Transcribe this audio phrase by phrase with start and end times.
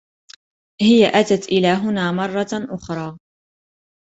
[0.83, 3.17] هىَ أتت إلى هُنا مرةً أخرى.